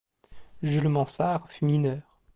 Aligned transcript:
Jules 0.63 0.89
Mansart 0.89 1.47
fut 1.51 1.63
mineur. 1.65 2.01